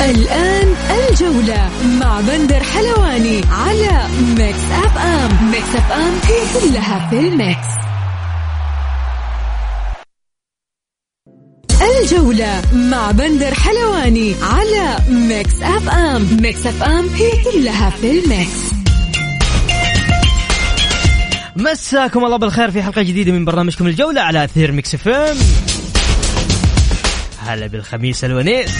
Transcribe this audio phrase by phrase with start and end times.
[0.00, 4.06] الآن الجولة مع بندر حلواني على
[4.38, 7.68] Mix FM Mix FM هي كلها في ال mix.
[12.00, 18.58] الجولة مع بندر حلواني على Mix FM Mix FM هي كلها في ال mix.
[21.56, 25.36] مساكم الله بالخير في حلقة جديدة من برنامجكم الجولة على أثير Mix FM
[27.46, 28.70] هلا بالخميس الونيس.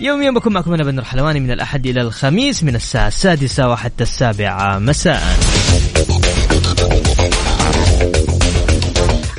[0.00, 4.78] يوميا بكون معكم أنا بندر حلواني من الأحد إلى الخميس من الساعة السادسة وحتى السابعة.
[4.78, 5.22] مساء.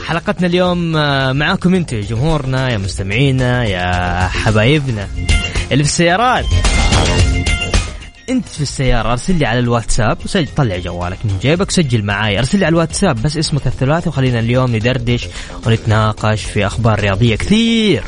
[0.05, 5.07] حلقتنا اليوم آه، معاكم أنتم جمهورنا يا مستمعينا يا حبايبنا.
[5.71, 6.45] اللي في السيارات.
[8.29, 12.39] أنت في السيارة أرسل لي على الواتساب وسجل طلع جوالك من جيبك سجل معاي.
[12.39, 15.27] أرسل لي على الواتساب بس اسمك الثلاثي وخلينا اليوم ندردش
[15.65, 18.03] ونتناقش في أخبار رياضية كثير.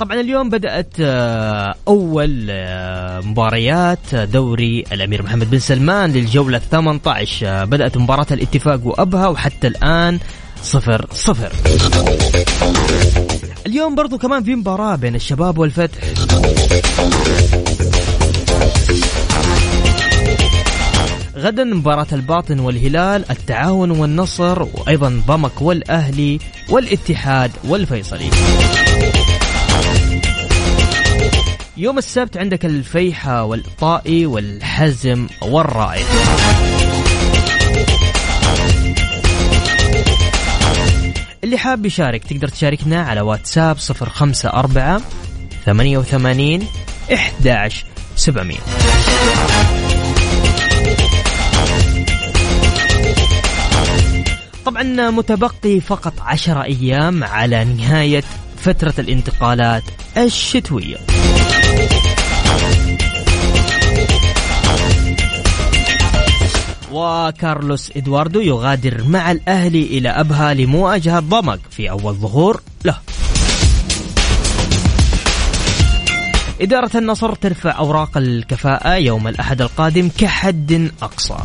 [0.00, 7.64] طبعا اليوم بدأت آه، أول آه، مباريات دوري الأمير محمد بن سلمان للجولة 18 آه،
[7.64, 10.18] بدأت مباراة الاتفاق وأبها وحتى الآن
[10.62, 11.52] صفر صفر.
[13.66, 15.98] اليوم برضو كمان في مباراة بين الشباب والفتح.
[21.36, 26.38] غدا مباراة الباطن والهلال التعاون والنصر وأيضا ضمك والأهلي
[26.70, 28.30] والاتحاد والفيصلي.
[31.78, 36.06] يوم السبت عندك الفيحة والطائي والحزم والرائد.
[41.44, 45.00] اللي حاب يشارك تقدر تشاركنا على واتساب صفر خمسة أربعة
[45.66, 46.66] ثمانية وثمانين
[47.14, 47.84] إحداش
[48.16, 48.58] سبعمية.
[54.64, 58.24] طبعا متبقي فقط عشر أيام على نهاية
[58.56, 59.82] فترة الانتقالات
[60.16, 60.96] الشتوية.
[66.96, 72.98] وكارلوس إدواردو يغادر مع الأهلي إلى أبها لمواجهة ضمك في أول ظهور له.
[76.60, 81.36] إدارة النصر ترفع أوراق الكفاءة يوم الأحد القادم كحد أقصى.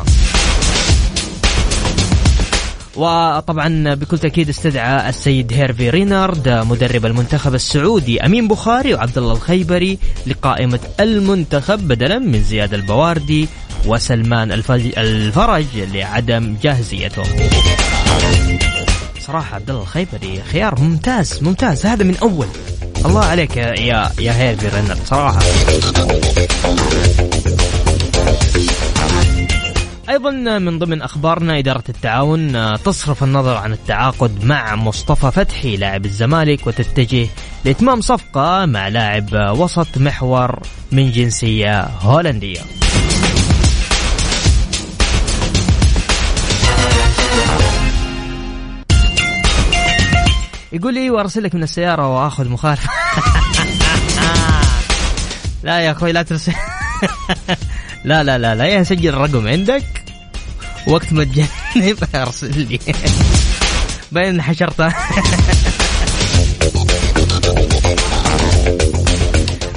[2.96, 9.98] وطبعا بكل تأكيد استدعى السيد هيرفي رينارد مدرب المنتخب السعودي أمين بخاري وعبد الله الخيبري
[10.28, 13.48] لقائمة المنتخب بدلا من زياد البواردي
[13.86, 17.26] وسلمان الفج- الفرج لعدم جاهزيتهم.
[19.20, 22.48] صراحة عبد الله الخيبري خيار ممتاز ممتاز هذا من أول
[23.06, 25.40] الله عليك يا يا, هيرفي رينارد صراحة.
[30.10, 32.54] أيضا من ضمن أخبارنا إدارة التعاون
[32.84, 37.28] تصرف النظر عن التعاقد مع مصطفى فتحي لاعب الزمالك وتتجه
[37.66, 40.60] لإتمام صفقة مع لاعب وسط محور
[40.92, 42.60] من جنسية هولندية.
[50.74, 52.90] يقول لي وارسل لك من السيارة وآخذ مخالفة.
[55.64, 56.54] لا يا أخوي لا ترسل.
[58.06, 59.84] لا لا لا لا يا سجل الرقم عندك.
[60.88, 62.80] وقت ما تجنب ارسل لي.
[64.12, 64.94] باين حشرتها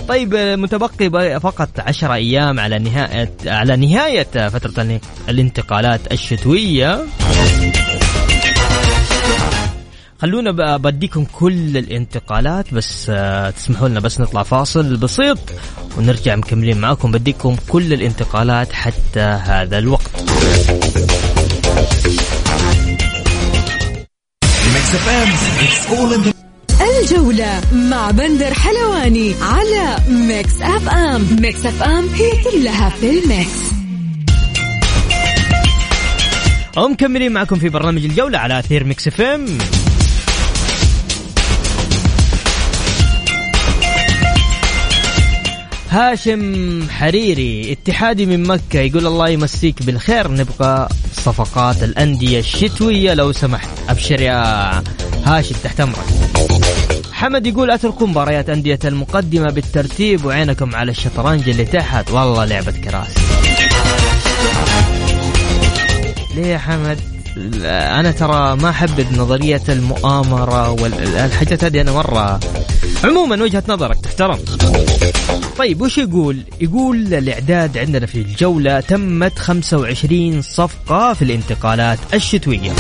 [0.09, 7.05] طيب متبقي فقط عشر أيام على نهايه على نهاية فترة ال- الانتقالات الشتوية.
[10.19, 15.39] خلونا بديكم كل الانتقالات بس آه، تسمحوا لنا بس نطلع فاصل بسيط
[15.99, 17.13] ونرجع مكملين معاكم.
[17.13, 20.11] بديكم كل الانتقالات حتى هذا الوقت.
[26.81, 33.75] الجولة مع بندر حلواني على Mix FM Mix FM هي كلها في ال mix.
[36.77, 39.47] ومكملين معكم في برنامج الجولة على أثير Mix FM
[45.95, 50.31] هاشم حريري اتحادي من مكة يقول الله يمسيك بالخير.
[50.31, 53.69] نبغى صفقات الأندية الشتوية لو سمحت.
[53.89, 54.71] أبشر يا
[55.25, 56.05] هاشم تحت أمرك.
[57.13, 62.11] حمد يقول اتركوا مباريات أندية المقدمة بالترتيب وعينكم على الشطرنج اللي تحت.
[62.11, 63.21] والله لعبة كراسي
[66.37, 66.99] ليه يا حمد؟
[67.65, 72.41] أنا ترى ما احب نظرية المؤامرة والحاجات هذه أنا مرة.
[73.05, 74.39] عموما وجهة نظرك تحترم.
[75.59, 82.73] طيب وش يقول؟ يقول الإعداد عندنا في الجولة تمت 25 صفقة في الانتقالات الشتوية.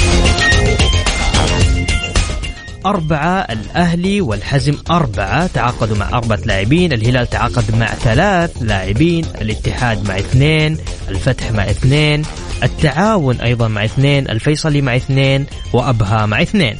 [2.86, 10.18] أربعة الأهلي والحزم أربعة تعاقدوا مع أربعة لاعبين الهلال تعاقد مع ثلاث لاعبين الاتحاد مع
[10.18, 12.22] اثنين الفتح مع اثنين
[12.62, 16.76] التعاون أيضا مع اثنين الفيصلي مع اثنين وأبها مع اثنين.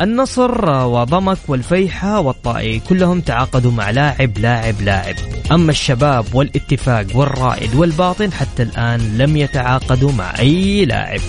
[0.00, 5.14] النصر وضمك والفيحة والطائي كلهم تعاقدوا مع لاعب لاعب لاعب.
[5.52, 11.20] أما الشباب والاتفاق والرائد والباطن حتى الآن لم يتعاقدوا مع أي لاعب.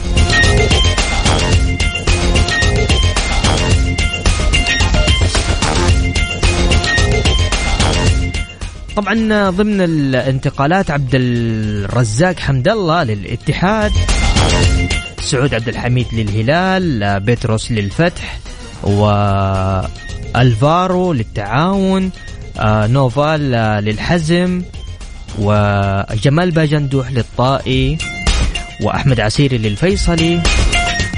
[8.95, 13.91] طبعا ضمن الانتقالات عبد الرزاق حمد الله للاتحاد
[15.21, 18.39] سعود عبد الحميد للهلال بيتروس للفتح
[18.83, 20.43] والفارو
[21.13, 22.11] للتعاون
[22.59, 23.51] آه، نوفال
[23.85, 24.61] للحزم
[25.39, 27.97] وجمال باجندوح للطائي
[28.81, 30.41] وأحمد عسيري للفيصلي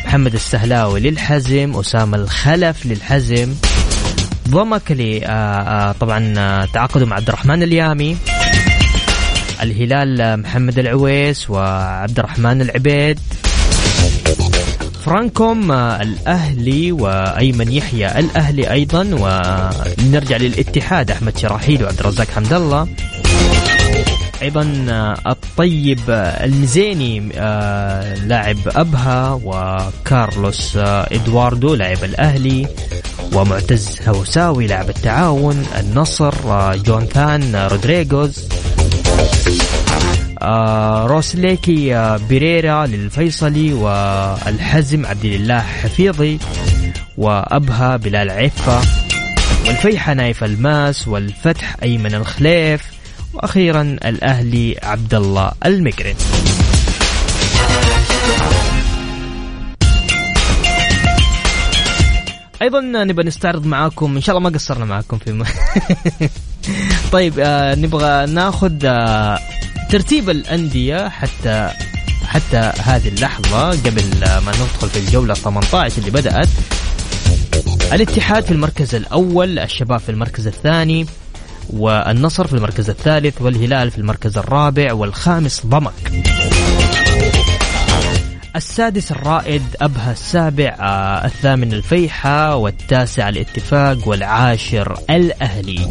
[0.05, 3.55] محمد السهلاوي للحزم أسامة الخلف للحزم.
[4.49, 8.17] ضمك لي آه، آه، طبعا تعاقدوا مع عبد الرحمن اليامي
[9.61, 13.19] الهلال محمد العويس وعبد الرحمن العبيد.
[15.07, 19.03] فرانكوم آه، الأهلي وأيمن يحيى الأهلي أيضا.
[19.03, 21.11] ونرجع للاتحاد.
[21.11, 22.87] أحمد شراحيل وعبد الرزاق حمد الله.
[24.41, 27.19] أيضا آه، الطيب آه، المزيني
[28.25, 32.67] لاعب أبها وكارلوس إدواردو لاعب الأهلي
[33.33, 36.33] ومعتز هوساوي لاعب التعاون النصر
[36.75, 38.47] جونثان رودريغوز.
[41.07, 46.39] روسليكي آه بيريرا للفيصلي والحزم عبد الله حفيظي
[47.17, 48.81] وأبها بلال عفة
[49.67, 52.81] والفيحة نايف الماس والفتح أيمن الخليف
[53.33, 56.15] وأخيرا الأهلي عبد الله المقرن.
[62.61, 65.43] أيضا نبغى نستعرض معاكم إن شاء الله ما قصرنا معاكم في م...
[67.11, 69.39] طيب آه نبغى ناخذ آه
[69.89, 71.71] ترتيب الأندية حتى
[72.25, 76.47] حتى هذه اللحظة قبل ما ندخل في الجولة 18 اللي بدأت.
[77.93, 81.05] الاتحاد في المركز الأول الشباب في المركز الثاني
[81.69, 86.11] والنصر في المركز الثالث والهلال في المركز الرابع والخامس ضمك.
[88.55, 95.87] السادس الرائد أبها السابع آه الثامن الفيحة والتاسع الاتفاق والعاشر الأهلي.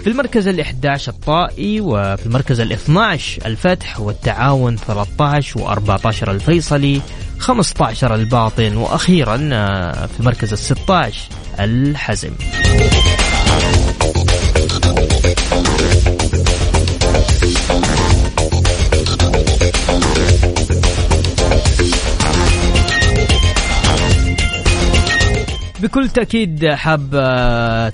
[0.00, 7.00] في المركز ال11 الطائي وفي المركز ال12 الفتح والتعاون 13 و14 الفيصلي
[7.38, 11.14] 15 الباطن وأخيرا آه، في المركز ال16
[11.60, 12.30] الحزم.
[25.82, 27.92] بكل تأكيد حاب آه،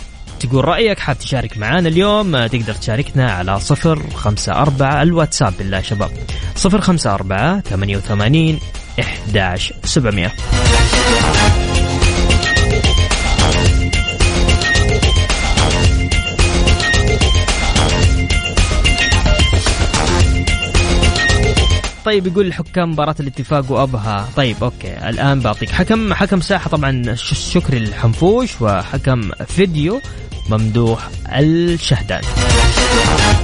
[0.51, 2.47] تقول رأيك حاب تشارك معنا اليوم.
[2.47, 6.11] تقدر تشاركنا على صفر خمسة أربعة الواتساب بالله شباب.
[6.55, 8.61] صفر خمسة أربعة ثمانية وثمانين
[9.01, 10.33] إحداش سبعمية.
[22.05, 24.29] طيب يقول حكام مباراة الاتفاق وأبها.
[24.37, 25.09] طيب أوكي.
[25.09, 26.15] الآن بعطيك حكم.
[26.15, 30.01] حكم ساحة طبعا شكري الحنفوش وحكم فيديو.
[30.51, 32.23] ممدوح الشهدان.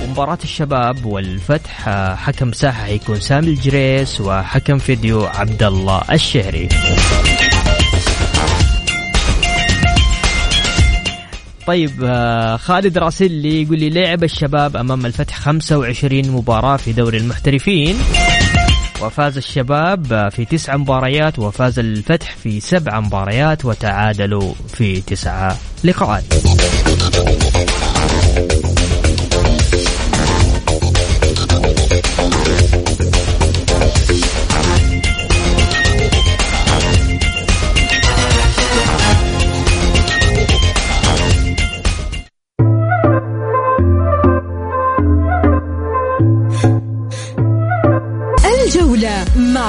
[0.02, 6.68] ومباراة الشباب والفتح حكم ساحة حيكون سامي الجريس وحكم فيديو عبد الله الشهري.
[11.66, 11.90] طيب
[12.60, 17.96] خالد راسلي يقول لي لعب الشباب أمام الفتح 25 مباراة في دوري المحترفين.
[19.02, 26.24] وفاز الشباب في تسع مباريات وفاز الفتح في سبع مباريات وتعادلوا في تسعة لقاءات.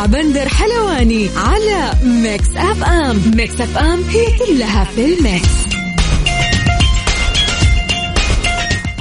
[0.06, 3.22] بندر حلوان الحلواني على Mix FM.
[3.36, 5.83] Mix FM هي كلها في ال mix.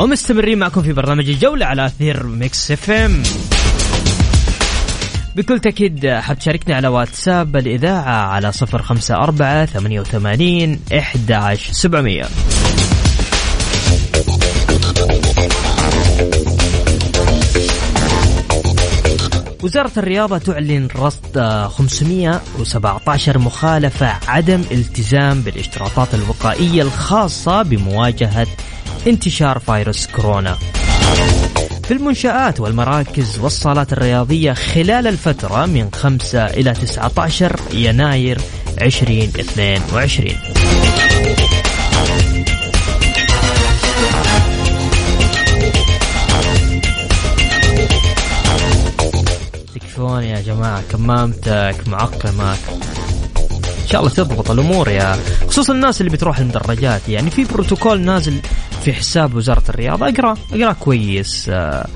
[0.02, 3.22] ومستمرين معكم في برنامج الجولة على أثير Mix FM.
[5.36, 12.24] بكل تأكيد حاب على واتساب الإذاعة على صفر خمسة أربعة ثمانية وثمانين إحدى سبعمية.
[19.62, 28.46] وزارة الرياضة تعلن رصد 517 مخالفة عدم التزام بالاشتراطات الوقائية الخاصة بمواجهة
[29.06, 30.58] انتشار فيروس كورونا.
[31.84, 38.38] في المنشآت والمراكز والصالات الرياضية خلال الفترة من 5 إلى 19 يناير
[38.82, 40.32] 2022
[49.74, 52.58] تكفون يا جماعة كمامتك معقمك
[53.82, 55.16] إن شاء الله تضبط الأمور يا
[55.48, 58.40] خصوصا الناس اللي بتروح المدرجات يعني في بروتوكول نازل
[58.84, 60.08] في حساب وزارة الرياضة.
[60.08, 61.46] أقرأ أقرأ كويس.
[61.48, 61.86] آه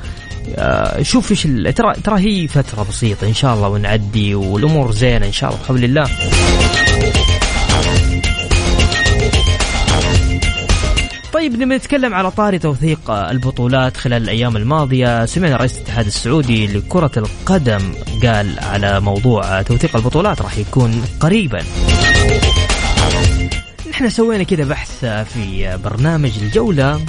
[0.57, 1.43] آه شوف إيش
[1.76, 5.85] ترى ترى هي فترة بسيطة إن شاء الله ونعدي والأمور زينة إن شاء الله بحول
[5.85, 6.09] الله.
[11.33, 15.26] طيب نبي نتكلم على طاري توثيق البطولات خلال الأيام الماضية.
[15.26, 21.59] سمعنا رئيس الاتحاد السعودي لكرة القدم قال على موضوع توثيق البطولات راح يكون قريبا.
[23.97, 27.00] نحن سوينا كذا بحث في برنامج الجولة.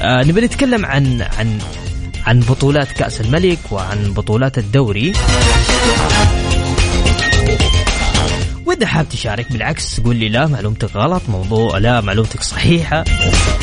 [0.00, 1.58] آه نبي نتكلم عن عن
[2.26, 5.12] عن بطولات كأس الملك وعن بطولات الدوري.
[8.66, 13.04] وإذا حاب تشارك بالعكس قول لي لا معلومتك غلط موضوع لا معلومتك صحيحة.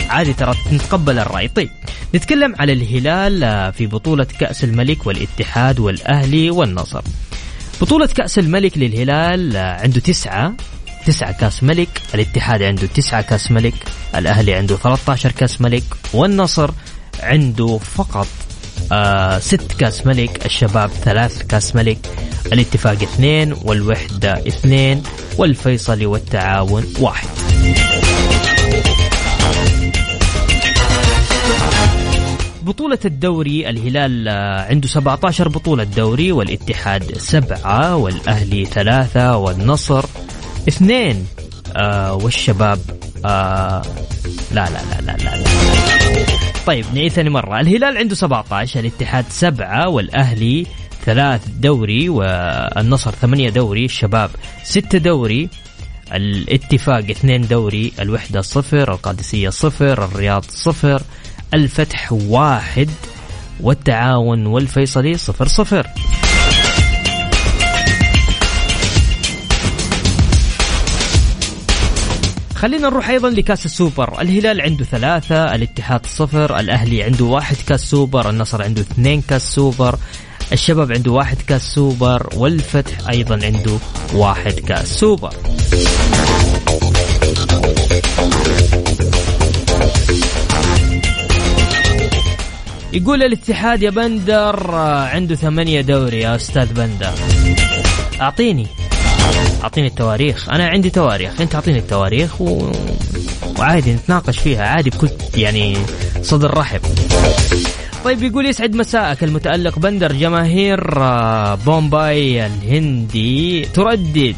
[0.10, 1.48] عادي ترى نتقبل الرأي.
[1.48, 1.70] طيب
[2.16, 7.02] نتكلم على الهلال في بطولة كأس الملك والاتحاد والأهلي والنصر.
[7.82, 10.54] بطولة كأس الملك للهلال عنده تسعة.
[11.10, 13.74] تسعة كاس ملك الاتحاد عنده تسعة كاس ملك
[14.16, 16.72] الأهلي عنده 13 كاس ملك والنصر
[17.20, 18.28] عنده فقط
[18.92, 21.98] آه ست كاس ملك الشباب ثلاث كاس ملك
[22.54, 25.04] الاتفاق اثنين والوحدة اثنين
[25.38, 27.28] والفيصلي والتعاون واحد.
[32.64, 34.30] بطولة الدوري الهلال
[34.70, 40.06] عنده 17 بطولة دوري والاتحاد سبعة والأهلي ثلاثة والنصر
[40.70, 41.28] اثنين.
[41.76, 42.80] آه والشباب
[43.26, 43.82] آه
[44.52, 45.46] لا لا لا لا لا, لا.
[46.68, 47.60] طيب نعيد ثاني مرة.
[47.60, 50.66] الهلال عنده 17 الاتحاد سبعة والأهلي
[51.06, 54.30] ثلاث دوري والنصر ثمانية دوري الشباب
[54.64, 55.50] ستة دوري
[56.14, 61.02] الاتفاق اثنين دوري الوحدة صفر القادسية صفر الرياض صفر
[61.54, 62.90] الفتح واحد
[63.60, 65.88] والتعاون والفيصلي صفر صفر.
[72.60, 74.22] خلينا نروح أيضا لكأس السوبر.
[74.22, 79.96] الهلال عنده ثلاثة الاتحاد صفر الأهلي عنده واحد كأس سوبر النصر عنده اثنين كأس سوبر
[80.54, 83.78] الشباب عنده واحد كأس سوبر والفتح أيضا عنده
[84.14, 85.34] واحد كأس سوبر.
[92.94, 94.76] يقول الاتحاد يا بندر
[95.14, 97.14] عنده ثمانية دوري يا أستاذ بندر.
[98.22, 98.68] أعطيني.
[99.64, 100.50] أعطيني التواريخ.
[100.50, 101.42] أنا عندي تواريخ.
[101.42, 102.72] أنت أعطيني التواريخ و...
[103.60, 104.68] وعادي نتناقش فيها.
[104.68, 105.78] عادي بكل يعني
[106.22, 106.82] صدر رحب.
[108.04, 111.00] طيب يقول يسعد مساءك المتألق بندر جماهير
[111.56, 113.66] بومباي الهندي.
[113.66, 114.36] تردد.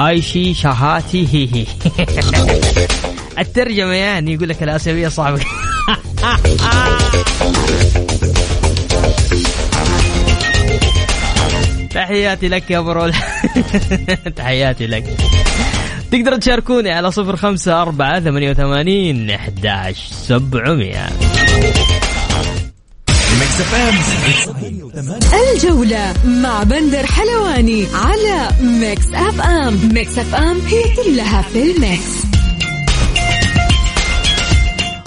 [0.00, 1.66] ايشي شهاتي هي هي.
[3.38, 5.40] الترجمة يعني يقول لك الآسيوية صعبة.
[11.96, 13.12] تحياتي لك يا برول
[14.36, 15.04] تحياتي لك.
[16.10, 21.06] تقدر تشاركوني على صفر خمسة أربعة ثمانية وثمانين أحداش سبعمية.
[25.54, 32.26] الجولة مع بندر حلواني على Mix FM Mix FM هي كلها في ال mix.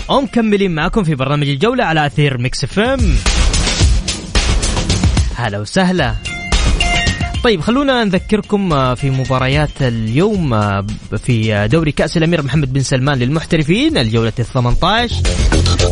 [0.10, 3.16] ومكملين معكم في برنامج الجولة على أثير Mix FM
[5.36, 6.16] هلا وسهلا.
[7.44, 10.50] طيب خلونا نذكركم في مباريات اليوم
[11.18, 15.16] في دوري كأس الأمير محمد بن سلمان للمحترفين الجولة ال 18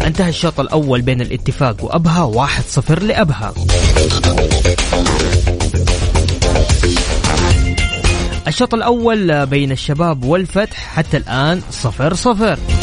[0.06, 2.48] انتهى الشوط الأول بين الاتفاق وأبها
[2.90, 3.54] 1-0 لأبها.
[8.48, 12.77] الشوط الأول بين الشباب والفتح حتى الآن 0-0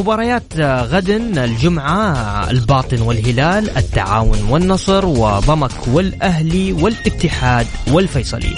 [0.00, 8.56] مباريات غدا الجمعة الباطن والهلال التعاون والنصر وضمك والأهلي والاتحاد والفيصلي.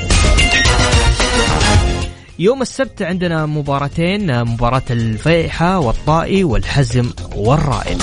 [2.39, 8.03] يوم السبت عندنا مباراتين مباراة الفيحة والطائي والحزم والرائد.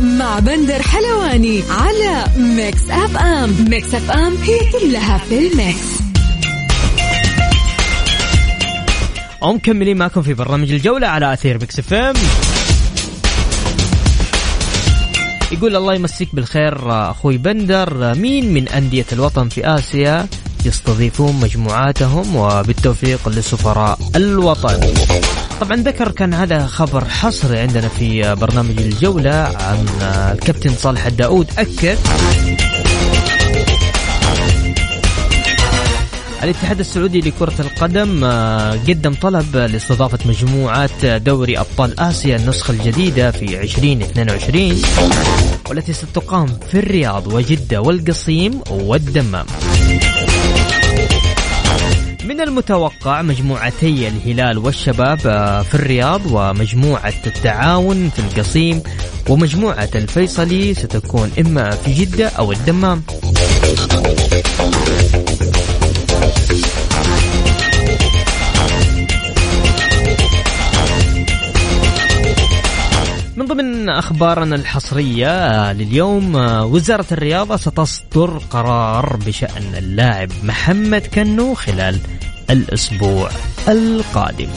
[0.00, 3.54] مع بندر حلواني على Mix FM.
[3.70, 6.04] Mix FM هي كلها في ال mix.
[9.42, 12.14] ومكملين معكم في برنامج الجولة على أثير Mix FM.
[15.52, 20.26] يقول الله يمسيك بالخير أخوي بندر مين من أندية الوطن في آسيا؟
[20.64, 24.80] يستضيفون مجموعاتهم وبالتوفيق لسفراء الوطن.
[25.60, 31.50] طبعا ذكر كان هذا خبر حصري عندنا في برنامج الجولة عن الكابتن صالح الداود.
[31.58, 31.98] أكد.
[36.42, 38.24] الاتحاد السعودي لكرة القدم
[38.88, 44.82] قدم طلب لاستضافة مجموعات دوري أبطال آسيا النسخة الجديدة في 2022
[45.68, 49.46] والتي ستقام في الرياض وجدة والقصيم والدمام.
[52.44, 58.82] المتوقع مجموعتي الهلال والشباب آه، في الرياض ومجموعة التعاون في القصيم
[59.28, 63.02] ومجموعة الفيصلي ستكون إما في جدة أو الدمام.
[73.36, 81.54] من ضمن أخبارنا الحصرية آه، لليوم آه، وزارة الرياضة ستصدر قرار بشأن اللاعب محمد كنو
[81.54, 81.98] خلال
[82.50, 83.30] الأسبوع
[83.68, 84.48] القادم.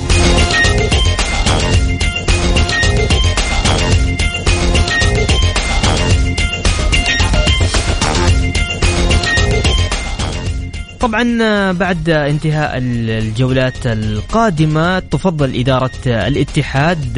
[11.00, 17.14] طبعا بعد انتهاء الجولات القادمة تفضل إدارة الاتحاد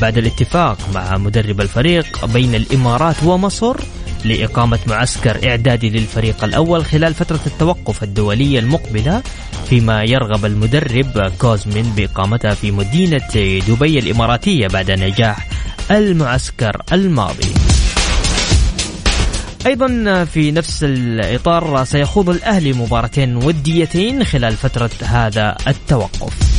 [0.00, 3.76] بعد الاتفاق مع مدرب الفريق بين الإمارات ومصر
[4.24, 9.22] لإقامة معسكر إعدادي للفريق الأول خلال فترة التوقف الدولية المقبلة
[9.72, 15.46] فيما يرغب المدرب كوزمين بإقامتها في مدينة دبي الإماراتية بعد نجاح
[15.90, 17.48] المعسكر الماضي.
[19.66, 26.51] أيضا في نفس الإطار سيخوض الأهلي مباراتين وديتين خلال فترة هذا التوقف.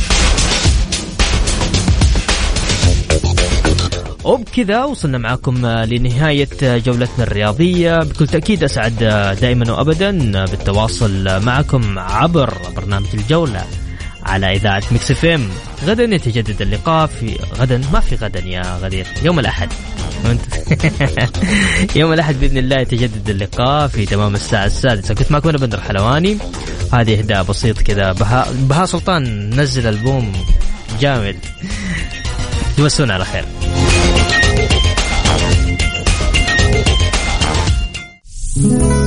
[4.24, 7.98] وبكذا وصلنا معكم لنهاية جولتنا الرياضية.
[7.98, 8.98] بكل تأكيد أسعد
[9.40, 13.64] دائما وأبدا بالتواصل معكم عبر برنامج الجولة
[14.26, 15.48] على إذاعة Mix FM.
[15.84, 19.68] غدا يتجدد اللقاء في غدا ما في غدا يا غدير يوم الأحد.
[21.96, 25.14] يوم الأحد بإذن الله يتجدد اللقاء في تمام الساعة السادسة.
[25.14, 26.38] كنت معكم أنا بندر حلواني.
[26.92, 28.12] هذه إهداء بسيط كذا.
[28.12, 30.32] بها بها سلطان نزل ألبوم
[31.00, 31.36] جامد.
[32.76, 33.44] تمسونا على خير.
[38.56, 39.03] Mm-hmm.